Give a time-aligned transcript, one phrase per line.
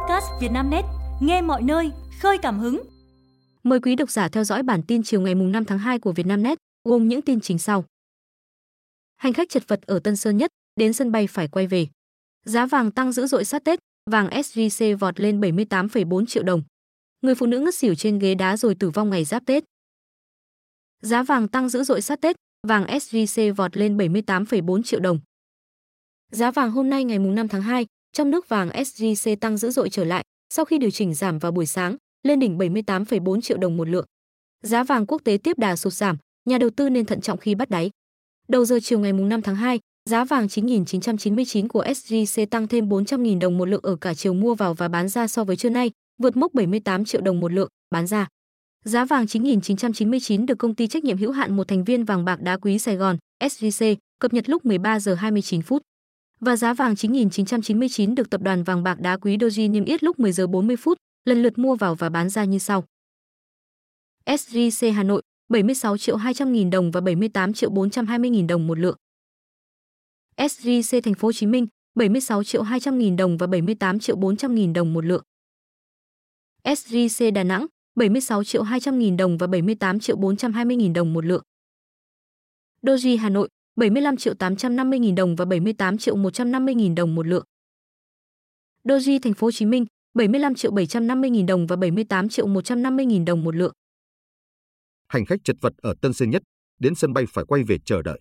[0.00, 0.84] podcast Vietnamnet,
[1.20, 2.82] nghe mọi nơi, khơi cảm hứng.
[3.62, 6.58] Mời quý độc giả theo dõi bản tin chiều ngày 5 tháng 2 của Vietnamnet,
[6.84, 7.84] gồm những tin chính sau.
[9.16, 11.88] Hành khách chật vật ở Tân Sơn Nhất, đến sân bay phải quay về.
[12.44, 13.78] Giá vàng tăng dữ dội sát Tết,
[14.10, 16.62] vàng SJC vọt lên 78,4 triệu đồng.
[17.22, 19.64] Người phụ nữ ngất xỉu trên ghế đá rồi tử vong ngày giáp Tết.
[21.00, 22.36] Giá vàng tăng dữ dội sát Tết,
[22.68, 25.20] vàng SJC vọt lên 78,4 triệu đồng.
[26.30, 29.90] Giá vàng hôm nay ngày 5 tháng 2, trong nước vàng SJC tăng dữ dội
[29.90, 30.24] trở lại
[30.54, 34.04] sau khi điều chỉnh giảm vào buổi sáng, lên đỉnh 78,4 triệu đồng một lượng.
[34.62, 37.54] Giá vàng quốc tế tiếp đà sụt giảm, nhà đầu tư nên thận trọng khi
[37.54, 37.90] bắt đáy.
[38.48, 43.38] Đầu giờ chiều ngày 5 tháng 2, giá vàng 9.999 của SJC tăng thêm 400.000
[43.38, 45.90] đồng một lượng ở cả chiều mua vào và bán ra so với trưa nay,
[46.22, 48.28] vượt mốc 78 triệu đồng một lượng, bán ra.
[48.84, 52.40] Giá vàng 9.999 được công ty trách nhiệm hữu hạn một thành viên vàng bạc
[52.40, 55.82] đá quý Sài Gòn, SJC, cập nhật lúc 13 giờ 29 phút.
[56.40, 60.18] Và giá vàng 9.999 được tập đoàn vàng bạc đá quý Doji niêm yết lúc
[60.18, 62.84] 10 giờ 40 phút, lần lượt mua vào và bán ra như sau.
[64.26, 68.78] SJC Hà Nội 76 triệu 200 nghìn đồng và 78 triệu 420 nghìn đồng một
[68.78, 68.96] lượng.
[70.36, 74.54] SJC Thành phố Hồ Chí Minh 76 triệu 200 nghìn đồng và 78 triệu 400
[74.54, 75.22] nghìn đồng một lượng.
[76.64, 81.24] SJC Đà Nẵng 76 triệu 200 nghìn đồng và 78 triệu 420 nghìn đồng một
[81.24, 81.42] lượng.
[82.82, 83.48] Doji Hà Nội
[83.80, 87.44] 75 triệu 850 000 đồng và 78 triệu 150 000 đồng một lượng.
[88.84, 93.06] Doji Thành phố Hồ Chí Minh 75 triệu 750 000 đồng và 78 triệu 150
[93.10, 93.72] 000 đồng một lượng.
[95.08, 96.42] Hành khách chật vật ở Tân Sơn Nhất,
[96.78, 98.20] đến sân bay phải quay về chờ đợi.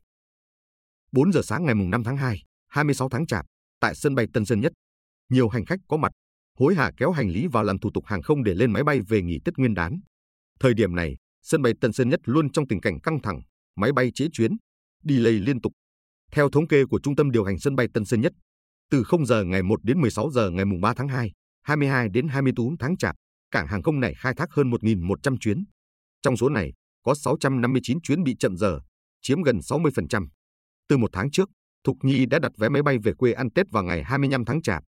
[1.11, 3.45] 4 giờ sáng ngày 5 tháng 2, 26 tháng Chạp,
[3.80, 4.71] tại sân bay Tân Sơn Nhất,
[5.30, 6.11] nhiều hành khách có mặt,
[6.59, 8.99] hối hả kéo hành lý vào làm thủ tục hàng không để lên máy bay
[9.09, 9.99] về nghỉ Tết Nguyên đán.
[10.59, 13.41] Thời điểm này, sân bay Tân Sơn Nhất luôn trong tình cảnh căng thẳng,
[13.75, 14.52] máy bay chế chuyến,
[15.03, 15.73] delay liên tục.
[16.31, 18.33] Theo thống kê của Trung tâm điều hành sân bay Tân Sơn Nhất,
[18.92, 22.78] từ 0 giờ ngày 1 đến 16 giờ ngày 3 tháng 2, 22 đến 24
[22.78, 23.16] tháng Chạp,
[23.52, 25.64] cảng hàng không này khai thác hơn 1.100 chuyến.
[26.22, 28.80] Trong số này, có 659 chuyến bị chậm giờ,
[29.21, 30.27] chiếm gần 60%.
[30.87, 31.49] Từ một tháng trước,
[31.83, 34.61] Thục Nhi đã đặt vé máy bay về quê ăn Tết vào ngày 25 tháng
[34.61, 34.83] Chạp,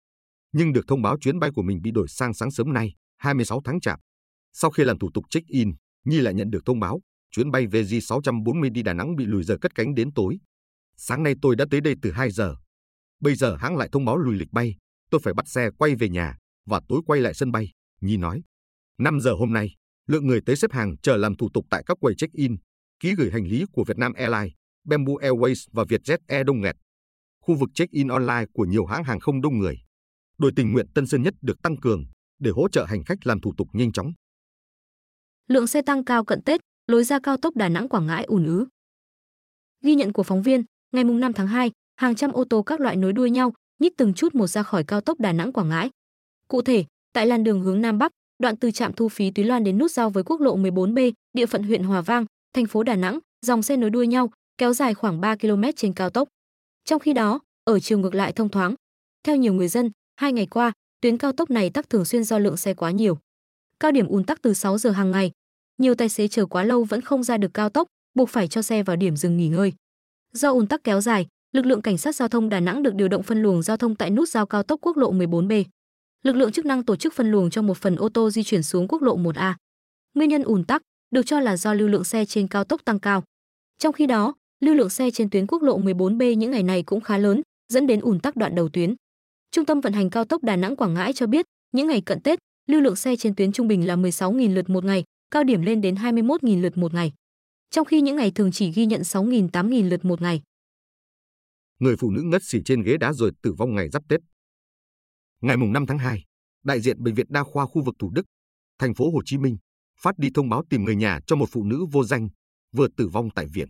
[0.53, 3.60] nhưng được thông báo chuyến bay của mình bị đổi sang sáng sớm nay, 26
[3.65, 4.00] tháng Chạp.
[4.53, 5.72] Sau khi làm thủ tục check-in,
[6.04, 9.42] Nhi lại nhận được thông báo chuyến bay VJ 640 đi Đà Nẵng bị lùi
[9.42, 10.38] giờ cất cánh đến tối.
[10.96, 12.56] Sáng nay tôi đã tới đây từ 2 giờ.
[13.20, 14.76] Bây giờ hãng lại thông báo lùi lịch bay,
[15.10, 16.36] tôi phải bắt xe quay về nhà
[16.66, 18.42] và tối quay lại sân bay, Nhi nói.
[18.98, 19.74] 5 giờ hôm nay,
[20.06, 22.56] lượng người tới xếp hàng chờ làm thủ tục tại các quầy check-in,
[23.00, 24.52] ký gửi hành lý của Vietnam Airlines,
[24.84, 26.76] Bamboo Airways và Vietjet Air đông nghẹt.
[27.41, 29.78] Khu vực check-in online của nhiều hãng hàng không đông người.
[30.38, 32.04] Đội tình nguyện Tân Sơn Nhất được tăng cường
[32.38, 34.12] để hỗ trợ hành khách làm thủ tục nhanh chóng.
[35.48, 36.60] Lượng xe tăng cao cận Tết,
[36.91, 38.67] lối ra cao tốc Đà Nẵng Quảng Ngãi ùn ứ.
[39.84, 42.97] Ghi nhận của phóng viên, ngày 5 tháng 2, hàng trăm ô tô các loại
[42.97, 45.91] nối đuôi nhau, nhích từng chút một ra khỏi cao tốc Đà Nẵng Quảng Ngãi.
[46.49, 49.65] Cụ thể, tại làn đường hướng Nam Bắc, đoạn từ trạm thu phí Túy Loan
[49.65, 52.25] đến nút giao với quốc lộ 14B, địa phận huyện Hòa Vang,
[52.55, 55.93] thành phố Đà Nẵng, dòng xe nối đuôi nhau, kéo dài khoảng 3 km trên
[55.93, 56.28] cao tốc.
[56.84, 58.75] Trong khi đó, ở chiều ngược lại thông thoáng.
[59.22, 62.39] Theo nhiều người dân, hai ngày qua, tuyến cao tốc này tắc thường xuyên do
[62.39, 63.19] lượng xe quá nhiều.
[63.81, 65.33] Cao điểm ùn tắc từ 6 giờ hàng ngày.
[65.80, 68.62] Nhiều tài xế chờ quá lâu vẫn không ra được cao tốc, buộc phải cho
[68.62, 69.72] xe vào điểm dừng nghỉ ngơi.
[70.32, 73.08] Do ùn tắc kéo dài, lực lượng cảnh sát giao thông Đà Nẵng được điều
[73.08, 75.64] động phân luồng giao thông tại nút giao cao tốc quốc lộ 14B.
[76.22, 78.62] Lực lượng chức năng tổ chức phân luồng cho một phần ô tô di chuyển
[78.62, 79.54] xuống quốc lộ 1A.
[80.14, 83.00] Nguyên nhân ùn tắc được cho là do lưu lượng xe trên cao tốc tăng
[83.00, 83.22] cao.
[83.78, 87.00] Trong khi đó, lưu lượng xe trên tuyến quốc lộ 14B những ngày này cũng
[87.00, 87.42] khá lớn,
[87.72, 88.94] dẫn đến ùn tắc đoạn đầu tuyến.
[89.50, 92.20] Trung tâm vận hành cao tốc Đà Nẵng Quảng Ngãi cho biết, những ngày cận
[92.20, 95.62] Tết, lưu lượng xe trên tuyến trung bình là 16.000 lượt một ngày, cao điểm
[95.62, 97.12] lên đến 21.000 lượt một ngày.
[97.70, 100.42] Trong khi những ngày thường chỉ ghi nhận 6.000 8.000 lượt một ngày.
[101.78, 104.20] Người phụ nữ ngất xỉu trên ghế đá rồi tử vong ngày giáp Tết.
[105.41, 106.24] Ngày mùng 5 tháng 2,
[106.64, 108.26] đại diện bệnh viện đa khoa khu vực Thủ Đức,
[108.78, 109.56] thành phố Hồ Chí Minh
[110.00, 112.28] phát đi thông báo tìm người nhà cho một phụ nữ vô danh
[112.72, 113.68] vừa tử vong tại viện.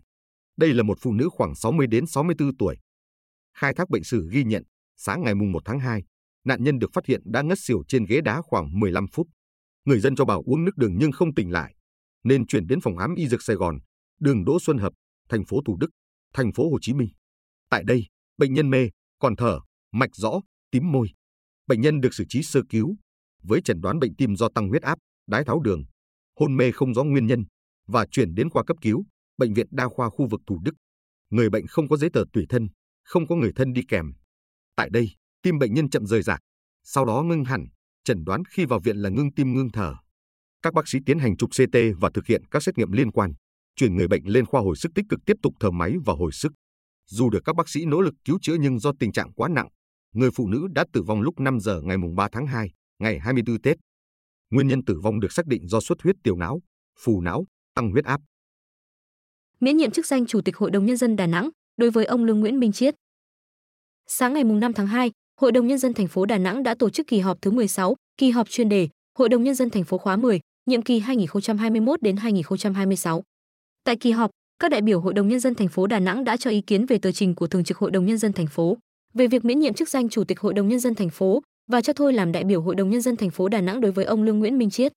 [0.57, 2.77] Đây là một phụ nữ khoảng 60 đến 64 tuổi.
[3.57, 4.63] Khai thác bệnh sử ghi nhận,
[4.97, 6.03] sáng ngày mùng 1 tháng 2,
[6.45, 9.27] nạn nhân được phát hiện đã ngất xỉu trên ghế đá khoảng 15 phút.
[9.85, 11.75] Người dân cho bảo uống nước đường nhưng không tỉnh lại,
[12.23, 13.77] nên chuyển đến phòng khám y dược Sài Gòn,
[14.19, 14.93] đường Đỗ Xuân Hợp,
[15.29, 15.89] thành phố Thủ Đức,
[16.33, 17.09] thành phố Hồ Chí Minh.
[17.69, 18.05] Tại đây,
[18.37, 18.89] bệnh nhân mê,
[19.19, 19.59] còn thở,
[19.91, 20.41] mạch rõ,
[20.71, 21.09] tím môi.
[21.67, 22.95] Bệnh nhân được xử trí sơ cứu
[23.43, 24.97] với chẩn đoán bệnh tim do tăng huyết áp,
[25.27, 25.83] đái tháo đường,
[26.39, 27.43] hôn mê không rõ nguyên nhân
[27.87, 29.05] và chuyển đến khoa cấp cứu,
[29.37, 30.75] bệnh viện đa khoa khu vực Thủ Đức.
[31.29, 32.67] Người bệnh không có giấy tờ tùy thân,
[33.03, 34.11] không có người thân đi kèm.
[34.75, 35.11] Tại đây,
[35.41, 36.39] tim bệnh nhân chậm rời rạc,
[36.83, 37.65] sau đó ngưng hẳn,
[38.03, 39.95] chẩn đoán khi vào viện là ngưng tim ngưng thở.
[40.61, 43.33] Các bác sĩ tiến hành chụp CT và thực hiện các xét nghiệm liên quan,
[43.75, 46.31] chuyển người bệnh lên khoa hồi sức tích cực tiếp tục thở máy và hồi
[46.31, 46.51] sức.
[47.07, 49.67] Dù được các bác sĩ nỗ lực cứu chữa nhưng do tình trạng quá nặng,
[50.13, 52.69] người phụ nữ đã tử vong lúc 5 giờ ngày 3 tháng 2
[52.99, 53.77] ngày 24 Tết.
[54.49, 56.61] Nguyên nhân tử vong được xác định do xuất huyết tiểu não,
[56.99, 57.45] phù não,
[57.75, 58.21] tăng huyết áp.
[59.59, 62.23] Miễn nhiệm chức danh Chủ tịch Hội đồng Nhân dân Đà Nẵng đối với ông
[62.23, 62.95] Lương Nguyễn Minh Chiết.
[64.07, 66.89] Sáng ngày 5 tháng 2, Hội đồng Nhân dân thành phố Đà Nẵng đã tổ
[66.89, 68.87] chức kỳ họp thứ 16, kỳ họp chuyên đề
[69.19, 73.23] Hội đồng Nhân dân thành phố khóa 10, nhiệm kỳ 2021 đến 2026.
[73.83, 76.37] Tại kỳ họp, các đại biểu Hội đồng Nhân dân thành phố Đà Nẵng đã
[76.37, 78.77] cho ý kiến về tờ trình của Thường trực Hội đồng Nhân dân thành phố
[79.13, 81.41] về việc miễn nhiệm chức danh Chủ tịch Hội đồng Nhân dân thành phố
[81.71, 83.91] và cho thôi làm đại biểu Hội đồng Nhân dân thành phố Đà Nẵng đối
[83.91, 84.93] với ông Lương Nguyễn Minh Chiết.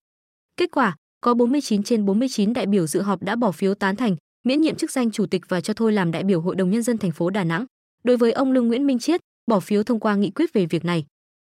[0.57, 4.17] Kết quả, có 49 trên 49 đại biểu dự họp đã bỏ phiếu tán thành,
[4.45, 6.83] miễn nhiệm chức danh Chủ tịch và cho thôi làm đại biểu Hội đồng Nhân
[6.83, 7.65] dân thành phố Đà Nẵng.
[8.05, 10.85] Đối với ông Lương Nguyễn Minh Chiết, bỏ phiếu thông qua nghị quyết về việc
[10.85, 11.05] này.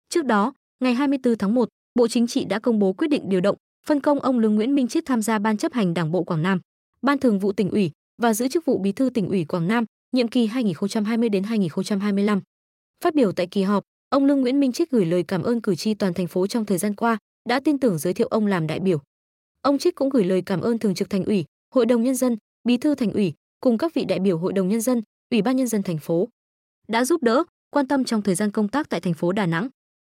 [0.10, 3.42] Trước đó, ngày 24 tháng 1, Bộ Chính trị đã công bố quyết định điều
[3.42, 3.56] động,
[3.86, 6.42] phân công ông Lương Nguyễn Minh Chiết tham gia Ban chấp hành Đảng bộ Quảng
[6.42, 6.60] Nam,
[7.02, 7.92] Ban Thường vụ tỉnh ủy
[8.22, 12.42] và giữ chức vụ Bí thư tỉnh ủy Quảng Nam, nhiệm kỳ 2020 đến 2025.
[13.04, 15.76] Phát biểu tại kỳ họp, ông Lương Nguyễn Minh Chiết gửi lời cảm ơn cử
[15.76, 17.18] tri toàn thành phố trong thời gian qua
[17.50, 19.02] đã tin tưởng giới thiệu ông làm đại biểu.
[19.62, 21.46] Ông Chiết cũng gửi lời cảm ơn Thường trực Thành ủy,
[21.76, 24.70] Hội đồng nhân dân, Bí thư Thành ủy cùng các vị đại biểu Hội đồng
[24.70, 25.02] nhân dân,
[25.32, 26.28] Ủy ban nhân dân thành phố
[26.88, 29.70] đã giúp đỡ, quan tâm trong thời gian công tác tại thành phố Đà Nẵng.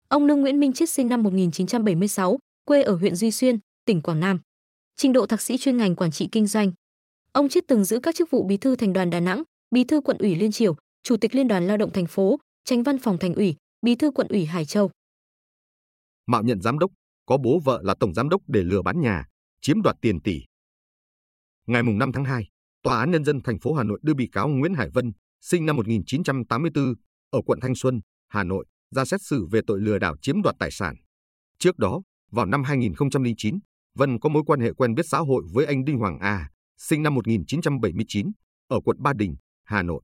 [0.08, 4.20] Ông Lương Nguyễn Minh Chiết sinh năm 1976, quê ở huyện Duy Xuyên, tỉnh Quảng
[4.20, 4.40] Nam.
[4.96, 6.72] Trình độ thạc sĩ chuyên ngành quản trị kinh doanh.
[7.32, 10.00] Ông Chiết từng giữ các chức vụ Bí thư Thành đoàn Đà Nẵng, Bí thư
[10.00, 13.18] quận ủy Liên triều Chủ tịch Liên đoàn Lao động thành phố, Tránh văn phòng
[13.18, 14.90] Thành ủy, Bí thư quận ủy Hải Châu.
[16.26, 16.90] Mạo nhận giám đốc,
[17.26, 19.24] có bố vợ là tổng giám đốc để lừa bán nhà,
[19.60, 20.40] chiếm đoạt tiền tỷ.
[21.66, 22.48] Ngày 5 tháng 2,
[22.82, 25.66] Tòa án Nhân dân thành phố Hà Nội đưa bị cáo Nguyễn Hải Vân, sinh
[25.66, 26.94] năm 1984,
[27.30, 30.56] ở quận Thanh Xuân, Hà Nội, ra xét xử về tội lừa đảo chiếm đoạt
[30.58, 30.96] tài sản.
[31.58, 33.58] Trước đó, vào năm 2009,
[33.94, 37.02] Vân có mối quan hệ quen biết xã hội với anh Đinh Hoàng A, sinh
[37.02, 38.32] năm 1979,
[38.68, 40.02] ở quận Ba Đình, Hà Nội.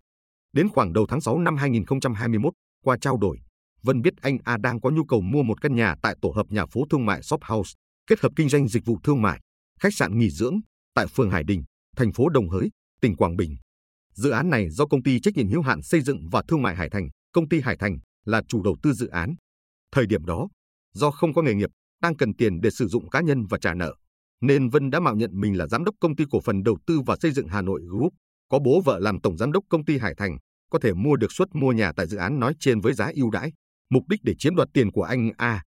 [0.53, 2.53] Đến khoảng đầu tháng 6 năm 2021,
[2.85, 3.39] qua trao đổi,
[3.83, 6.47] Vân biết anh A đang có nhu cầu mua một căn nhà tại tổ hợp
[6.49, 7.71] nhà phố thương mại Shop House,
[8.07, 9.41] kết hợp kinh doanh dịch vụ thương mại,
[9.81, 10.61] khách sạn nghỉ dưỡng
[10.95, 11.65] tại phường Hải Đình,
[11.97, 12.71] thành phố Đồng Hới,
[13.01, 13.57] tỉnh Quảng Bình.
[14.15, 16.77] Dự án này do công ty trách nhiệm hữu hạn xây dựng và thương mại
[16.77, 19.35] Hải Thành, công ty Hải Thành là chủ đầu tư dự án.
[19.93, 20.49] Thời điểm đó,
[20.95, 21.71] do không có nghề nghiệp,
[22.03, 23.95] đang cần tiền để sử dụng cá nhân và trả nợ,
[24.41, 27.01] nên Vân đã mạo nhận mình là giám đốc công ty cổ phần đầu tư
[27.07, 28.13] và xây dựng Hà Nội Group,
[28.49, 30.37] có bố vợ làm tổng giám đốc công ty Hải Thành,
[30.71, 33.31] có thể mua được suất mua nhà tại dự án nói trên với giá ưu
[33.31, 33.53] đãi,
[33.91, 35.63] mục đích để chiếm đoạt tiền của anh A.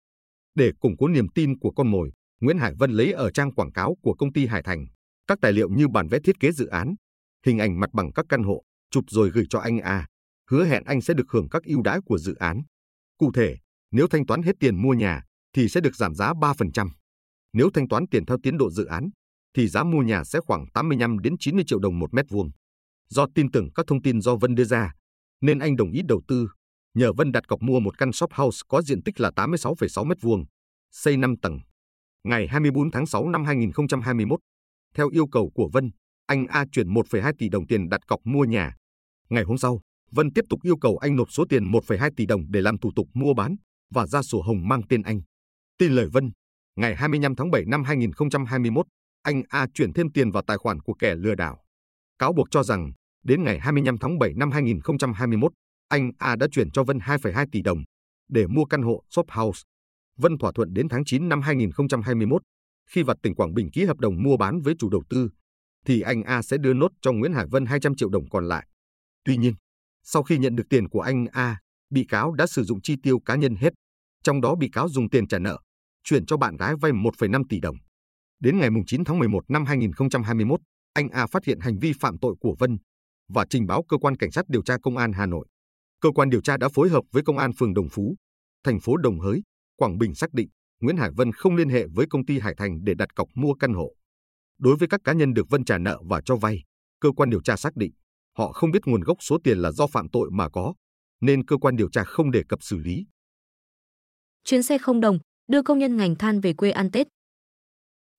[0.55, 3.72] Để củng cố niềm tin của con mồi, Nguyễn Hải Vân lấy ở trang quảng
[3.72, 4.87] cáo của công ty Hải Thành
[5.26, 6.94] các tài liệu như bản vẽ thiết kế dự án,
[7.46, 10.06] hình ảnh mặt bằng các căn hộ, chụp rồi gửi cho anh A,
[10.50, 12.62] hứa hẹn anh sẽ được hưởng các ưu đãi của dự án.
[13.19, 13.56] Cụ thể,
[13.91, 16.88] nếu thanh toán hết tiền mua nhà thì sẽ được giảm giá 3%.
[17.52, 19.11] Nếu thanh toán tiền theo tiến độ dự án
[19.56, 22.50] thì giá mua nhà sẽ khoảng 85 đến 90 triệu đồng một mét vuông.
[23.08, 24.93] Do tin tưởng các thông tin do Vân đưa ra,
[25.41, 26.49] nên anh đồng ý đầu tư,
[26.94, 30.19] nhờ Vân đặt cọc mua một căn shop house có diện tích là 86,6 mét
[30.20, 30.44] vuông,
[30.91, 31.58] xây 5 tầng.
[32.25, 34.41] Ngày 24 tháng 6 năm 2021,
[34.94, 35.91] theo yêu cầu của Vân,
[36.26, 38.76] anh A chuyển 1,2 tỷ đồng tiền đặt cọc mua nhà.
[39.31, 39.81] Ngày hôm sau,
[40.14, 42.90] Vân tiếp tục yêu cầu anh nộp số tiền 1,2 tỷ đồng để làm thủ
[42.96, 43.56] tục mua bán
[43.94, 45.20] và ra sổ hồng mang tên anh.
[45.78, 46.31] Tin lời Vân,
[46.76, 48.87] ngày 25 tháng 7 năm 2021,
[49.22, 51.61] anh A chuyển thêm tiền vào tài khoản của kẻ lừa đảo.
[52.19, 52.93] Cáo buộc cho rằng,
[53.25, 55.52] đến ngày 25 tháng 7 năm 2021,
[55.88, 57.78] anh A đã chuyển cho Vân 2,2 tỷ đồng
[58.28, 59.60] để mua căn hộ shop house.
[60.19, 62.43] Vân thỏa thuận đến tháng 9 năm 2021,
[62.91, 65.31] khi vật tỉnh Quảng Bình ký hợp đồng mua bán với chủ đầu tư,
[65.86, 68.67] thì anh A sẽ đưa nốt cho Nguyễn Hải Vân 200 triệu đồng còn lại.
[69.24, 69.55] Tuy nhiên,
[70.05, 71.58] sau khi nhận được tiền của anh A,
[71.91, 73.73] bị cáo đã sử dụng chi tiêu cá nhân hết,
[74.23, 75.58] trong đó bị cáo dùng tiền trả nợ,
[76.05, 77.77] chuyển cho bạn gái vay 1,5 tỷ đồng.
[78.41, 80.61] Đến ngày 9 tháng 11 năm 2021,
[80.93, 82.79] anh A phát hiện hành vi phạm tội của Vân
[83.29, 85.46] và trình báo cơ quan cảnh sát điều tra công an Hà Nội.
[86.01, 88.17] Cơ quan điều tra đã phối hợp với công an phường Đồng Phú,
[88.65, 89.43] thành phố Đồng Hới,
[89.77, 90.49] Quảng Bình xác định
[90.81, 93.55] Nguyễn Hải Vân không liên hệ với công ty Hải Thành để đặt cọc mua
[93.55, 93.94] căn hộ.
[94.58, 96.63] Đối với các cá nhân được Vân trả nợ và cho vay,
[97.01, 97.93] cơ quan điều tra xác định
[98.38, 100.74] họ không biết nguồn gốc số tiền là do phạm tội mà có,
[101.20, 103.06] nên cơ quan điều tra không đề cập xử lý.
[104.44, 107.08] Chuyến xe không đồng đưa công nhân ngành than về quê ăn Tết.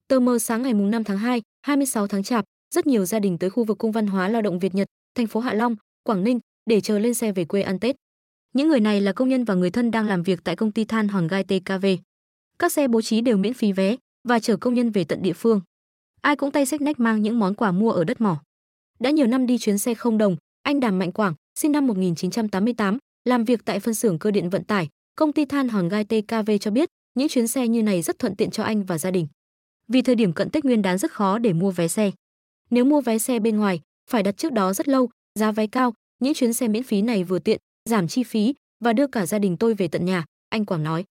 [0.08, 2.46] Tờ mờ sáng ngày 5 tháng 2, 26 tháng Chạp,
[2.76, 5.28] rất nhiều gia đình tới khu vực Cung văn hóa lao động Việt Nhật, thành
[5.28, 7.96] phố Hạ Long, Quảng Ninh để chờ lên xe về quê ăn Tết.
[8.54, 10.86] Những người này là công nhân và người thân đang làm việc tại công ty
[10.86, 11.86] than Hòn Gai TKV.
[12.60, 13.96] Các xe bố trí đều miễn phí vé
[14.28, 15.62] và chở công nhân về tận địa phương.
[16.22, 18.45] Ai cũng tay xách nách mang những món quà mua ở đất mỏ.
[19.00, 22.98] Đã nhiều năm đi chuyến xe không đồng, anh Đàm Mạnh Quảng, sinh năm 1988,
[23.26, 26.52] làm việc tại phân xưởng cơ điện vận tải, công ty than Hòn Gai TKV
[26.62, 29.28] cho biết, những chuyến xe như này rất thuận tiện cho anh và gia đình.
[29.88, 32.12] Vì thời điểm cận Tết Nguyên đán rất khó để mua vé xe.
[32.70, 35.10] Nếu mua vé xe bên ngoài, phải đặt trước đó rất lâu,
[35.40, 37.60] giá vé cao, những chuyến xe miễn phí này vừa tiện,
[37.90, 41.04] giảm chi phí và đưa cả gia đình tôi về tận nhà, anh Quảng nói.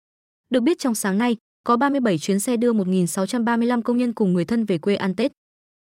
[0.49, 4.45] Được biết trong sáng nay, có 37 chuyến xe đưa 1.635 công nhân cùng người
[4.45, 5.31] thân về quê ăn Tết.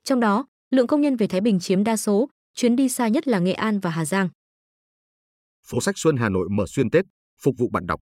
[0.04, 3.28] Trong đó, lượng công nhân về Thái Bình chiếm đa số, chuyến đi xa nhất
[3.28, 4.28] là Nghệ An và Hà Giang.
[5.66, 7.04] Phố sách Xuân Hà Nội mở xuyên Tết,
[7.42, 8.00] phục vụ bạn đọc.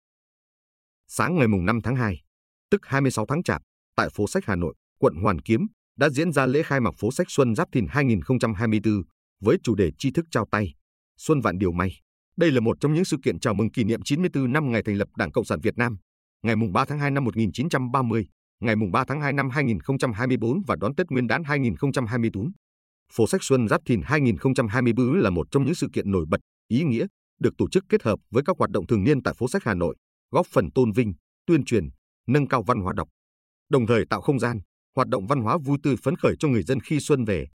[1.06, 2.22] Sáng ngày mùng 5 tháng 2,
[2.70, 3.62] tức 26 tháng Chạp,
[3.96, 7.10] tại phố sách Hà Nội, quận Hoàn Kiếm, đã diễn ra lễ khai mạc phố
[7.10, 9.02] sách Xuân Giáp Thìn 2024
[9.40, 10.74] với chủ đề tri thức trao tay,
[11.16, 12.00] Xuân vạn điều may.
[12.36, 14.94] Đây là một trong những sự kiện chào mừng kỷ niệm 94 năm ngày thành
[14.94, 15.96] lập Đảng Cộng sản Việt Nam,
[16.42, 18.28] ngày mùng 3 tháng 2 năm 1930,
[18.60, 22.52] ngày 3 tháng 2 năm 2024 và đón Tết Nguyên đán 2024.
[23.12, 26.84] Phố sách Xuân Giáp Thìn 2024 là một trong những sự kiện nổi bật, ý
[26.84, 27.06] nghĩa,
[27.40, 29.74] được tổ chức kết hợp với các hoạt động thường niên tại phố sách Hà
[29.74, 29.96] Nội,
[30.30, 31.12] góp phần tôn vinh,
[31.46, 31.88] tuyên truyền,
[32.26, 33.08] nâng cao văn hóa đọc,
[33.68, 34.58] đồng thời tạo không gian,
[34.96, 37.46] hoạt động văn hóa vui tươi phấn khởi cho người dân khi xuân về.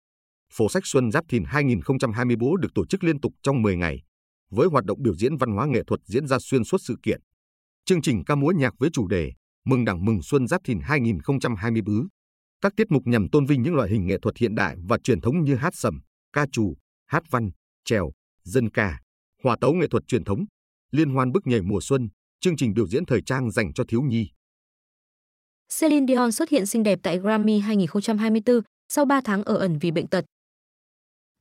[0.52, 4.02] Phố sách Xuân Giáp Thìn 2024 được tổ chức liên tục trong 10 ngày,
[4.50, 7.20] với hoạt động biểu diễn văn hóa nghệ thuật diễn ra xuyên suốt sự kiện.
[7.84, 9.32] Chương trình ca múa nhạc với chủ đề
[9.64, 12.08] Mừng Đảng Mừng Xuân Giáp Thìn 2024.
[12.60, 15.20] Các tiết mục nhằm tôn vinh những loại hình nghệ thuật hiện đại và truyền
[15.20, 16.00] thống như hát sầm,
[16.32, 16.74] ca trù,
[17.06, 17.50] hát văn,
[17.84, 18.10] trèo,
[18.44, 19.00] dân ca,
[19.42, 20.44] hòa tấu nghệ thuật truyền thống,
[20.90, 22.08] liên hoan bức nhảy mùa xuân,
[22.40, 24.28] chương trình biểu diễn thời trang dành cho thiếu nhi.
[25.80, 29.90] Celine Dion xuất hiện xinh đẹp tại Grammy 2024 sau 3 tháng ở ẩn vì
[29.90, 30.24] bệnh tật.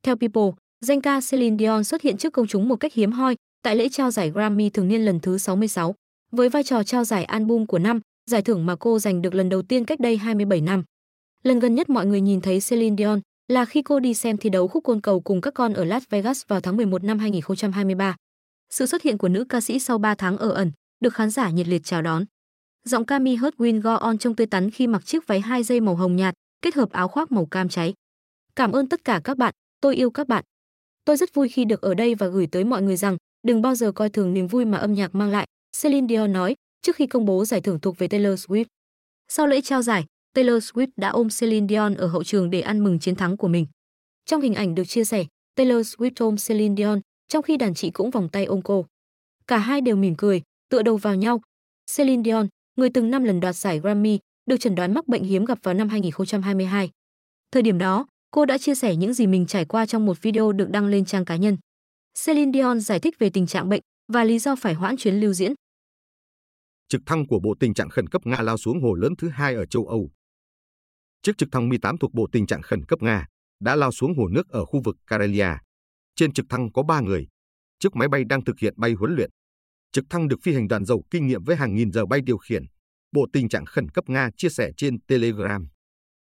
[0.03, 0.51] Theo People,
[0.85, 3.89] danh ca Celine Dion xuất hiện trước công chúng một cách hiếm hoi tại lễ
[3.89, 5.95] trao giải Grammy thường niên lần thứ 66,
[6.31, 7.99] với vai trò trao giải album của năm,
[8.29, 10.83] giải thưởng mà cô giành được lần đầu tiên cách đây 27 năm.
[11.43, 14.49] Lần gần nhất mọi người nhìn thấy Celine Dion là khi cô đi xem thi
[14.49, 18.15] đấu khúc côn cầu cùng các con ở Las Vegas vào tháng 11 năm 2023.
[18.69, 21.49] Sự xuất hiện của nữ ca sĩ sau 3 tháng ở ẩn được khán giả
[21.49, 22.25] nhiệt liệt chào đón.
[22.83, 25.79] Giọng Cami hớt Win Go On trông tươi tắn khi mặc chiếc váy hai dây
[25.79, 27.93] màu hồng nhạt, kết hợp áo khoác màu cam cháy.
[28.55, 30.43] Cảm ơn tất cả các bạn, tôi yêu các bạn.
[31.05, 33.75] Tôi rất vui khi được ở đây và gửi tới mọi người rằng đừng bao
[33.75, 35.45] giờ coi thường niềm vui mà âm nhạc mang lại,
[35.81, 38.65] Celine Dion nói trước khi công bố giải thưởng thuộc về Taylor Swift.
[39.27, 42.83] Sau lễ trao giải, Taylor Swift đã ôm Celine Dion ở hậu trường để ăn
[42.83, 43.65] mừng chiến thắng của mình.
[44.25, 47.89] Trong hình ảnh được chia sẻ, Taylor Swift ôm Celine Dion, trong khi đàn chị
[47.89, 48.85] cũng vòng tay ôm cô.
[49.47, 51.41] Cả hai đều mỉm cười, tựa đầu vào nhau.
[51.97, 55.45] Celine Dion, người từng năm lần đoạt giải Grammy, được chẩn đoán mắc bệnh hiếm
[55.45, 56.89] gặp vào năm 2022.
[57.51, 60.51] Thời điểm đó, cô đã chia sẻ những gì mình trải qua trong một video
[60.51, 61.57] được đăng lên trang cá nhân.
[62.25, 63.81] Celine Dion giải thích về tình trạng bệnh
[64.13, 65.53] và lý do phải hoãn chuyến lưu diễn.
[66.91, 69.55] Trực thăng của Bộ Tình trạng khẩn cấp Nga lao xuống hồ lớn thứ hai
[69.55, 70.11] ở châu Âu.
[71.21, 73.25] Chiếc trực thăng Mi-8 thuộc Bộ Tình trạng khẩn cấp Nga
[73.59, 75.47] đã lao xuống hồ nước ở khu vực Karelia.
[76.15, 77.27] Trên trực thăng có 3 người.
[77.79, 79.29] Chiếc máy bay đang thực hiện bay huấn luyện.
[79.91, 82.37] Trực thăng được phi hành đoàn dầu kinh nghiệm với hàng nghìn giờ bay điều
[82.37, 82.63] khiển.
[83.11, 85.67] Bộ Tình trạng khẩn cấp Nga chia sẻ trên Telegram.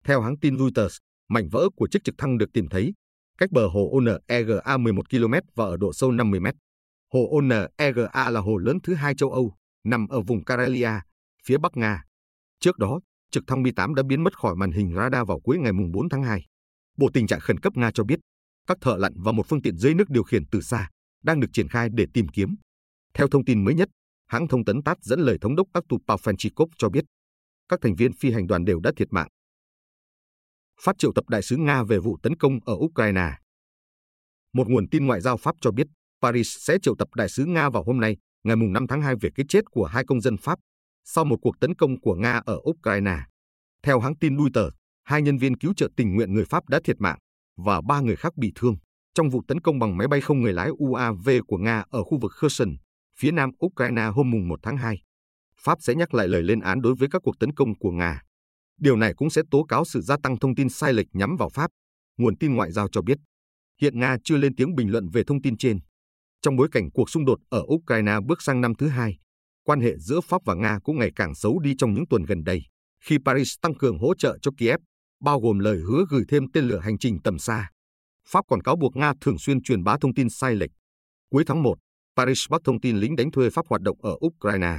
[0.05, 0.97] Theo hãng tin Reuters,
[1.29, 2.95] mảnh vỡ của chiếc trực thăng được tìm thấy
[3.39, 6.47] cách bờ hồ ONEGA 11 km và ở độ sâu 50 m.
[7.13, 9.55] Hồ ONEGA là hồ lớn thứ hai châu Âu,
[9.90, 10.90] nằm ở vùng Karelia,
[11.45, 12.04] phía bắc Nga.
[12.61, 15.73] Trước đó, trực thăng Mi-8 đã biến mất khỏi màn hình radar vào cuối ngày
[15.92, 16.45] 4 tháng 2.
[16.99, 18.21] Bộ tình trạng khẩn cấp Nga cho biết,
[18.66, 20.88] các thợ lặn và một phương tiện dưới nước điều khiển từ xa
[21.23, 22.54] đang được triển khai để tìm kiếm.
[23.14, 23.88] Theo thông tin mới nhất,
[24.26, 27.04] hãng thông tấn TASS dẫn lời thống đốc Artur Pavlenchikov cho biết,
[27.68, 29.28] các thành viên phi hành đoàn đều đã thiệt mạng.
[30.83, 33.30] Phát triệu tập đại sứ Nga về vụ tấn công ở Ukraine.
[34.52, 35.87] Một nguồn tin ngoại giao Pháp cho biết,
[36.23, 38.16] Paris sẽ triệu tập đại sứ Nga vào hôm nay,
[38.49, 40.59] ngày 5 tháng 2 về cái chết của hai công dân Pháp
[41.05, 43.17] sau một cuộc tấn công của Nga ở Ukraine.
[43.83, 46.97] Theo hãng tin Reuters, hai nhân viên cứu trợ tình nguyện người Pháp đã thiệt
[47.00, 47.19] mạng
[47.57, 48.76] và ba người khác bị thương
[49.14, 52.19] trong vụ tấn công bằng máy bay không người lái UAV của Nga ở khu
[52.19, 52.69] vực Kherson,
[53.19, 55.02] phía nam Ukraine hôm 1 tháng 2.
[55.61, 58.23] Pháp sẽ nhắc lại lời lên án đối với các cuộc tấn công của Nga.
[58.81, 61.49] Điều này cũng sẽ tố cáo sự gia tăng thông tin sai lệch nhắm vào
[61.49, 61.71] Pháp,
[62.19, 63.19] nguồn tin ngoại giao cho biết.
[63.81, 65.78] Hiện Nga chưa lên tiếng bình luận về thông tin trên.
[66.42, 69.18] Trong bối cảnh cuộc xung đột ở Ukraine bước sang năm thứ hai,
[69.64, 72.45] quan hệ giữa Pháp và Nga cũng ngày càng xấu đi trong những tuần gần
[72.45, 72.62] đây,
[73.04, 74.80] khi Paris tăng cường hỗ trợ cho Kiev,
[75.21, 77.71] bao gồm lời hứa gửi thêm tên lửa hành trình tầm xa.
[78.28, 80.71] Pháp còn cáo buộc Nga thường xuyên truyền bá thông tin sai lệch.
[81.30, 81.78] Cuối tháng 1,
[82.16, 84.78] Paris bắt thông tin lính đánh thuê Pháp hoạt động ở Ukraine.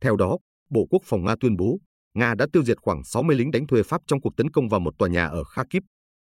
[0.00, 0.38] Theo đó,
[0.70, 1.78] Bộ Quốc phòng Nga tuyên bố
[2.14, 4.80] Nga đã tiêu diệt khoảng 60 lính đánh thuê Pháp trong cuộc tấn công vào
[4.80, 5.82] một tòa nhà ở Kharkiv.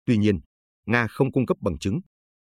[0.04, 0.40] Tuy nhiên,
[0.86, 2.00] Nga không cung cấp bằng chứng.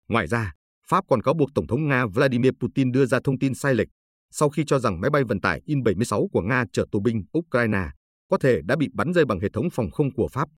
[0.08, 0.54] Ngoài ra,
[0.90, 3.88] Pháp còn cáo buộc Tổng thống Nga Vladimir Putin đưa ra thông tin sai lệch
[4.32, 7.90] sau khi cho rằng máy bay vận tải In-76 của Nga chở tù binh Ukraine
[8.30, 10.50] có thể đã bị bắn rơi bằng hệ thống phòng không của Pháp.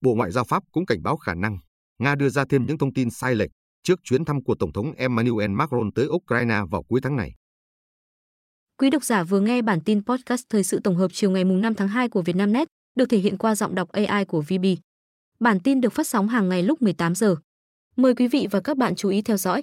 [0.00, 1.58] Bộ Ngoại giao Pháp cũng cảnh báo khả năng
[1.98, 3.50] Nga đưa ra thêm những thông tin sai lệch
[3.82, 7.34] trước chuyến thăm của Tổng thống Emmanuel Macron tới Ukraine vào cuối tháng này.
[8.78, 11.74] Quý độc giả vừa nghe bản tin podcast thời sự tổng hợp chiều ngày 5
[11.74, 14.64] tháng 2 của Vietnamnet, được thể hiện qua giọng đọc AI của VB.
[15.40, 17.36] Bản tin được phát sóng hàng ngày lúc 18 giờ.
[17.98, 19.62] Mời quý vị và các bạn chú ý theo dõi.